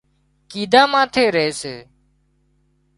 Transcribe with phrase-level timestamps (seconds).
[0.49, 1.75] ڪيڌا ماٿي ري سي